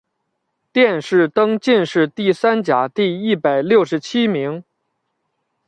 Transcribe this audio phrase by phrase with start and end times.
[0.73, 4.63] 殿试登进士第三甲第一百六十七名。